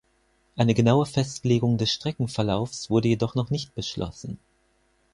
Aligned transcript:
Eine 0.55 0.73
genaue 0.73 1.05
Festlegung 1.05 1.77
des 1.77 1.91
Streckenverlaufs 1.93 2.89
wurde 2.89 3.09
jedoch 3.09 3.35
noch 3.35 3.51
nicht 3.51 3.75
beschlossen. 3.75 4.39